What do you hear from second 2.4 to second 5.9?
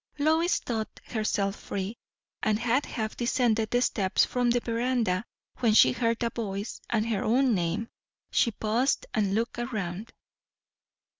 and had half descended the steps from the verandah, when